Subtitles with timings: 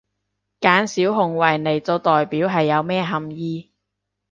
[0.61, 3.69] 揀小熊維尼做代表係有咩含意？